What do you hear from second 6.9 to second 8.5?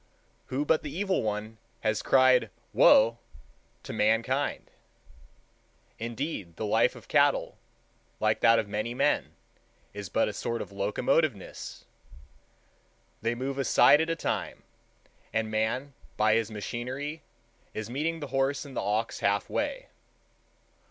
of cattle, like